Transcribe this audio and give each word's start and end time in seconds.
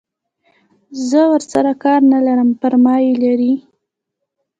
زه 1.09 1.21
ورسره 1.31 1.71
کار 1.83 1.99
نه 2.11 2.19
لرم 2.25 2.49
پر 2.59 2.73
ما 2.83 2.95
یې 3.05 3.13
لري. 3.23 3.53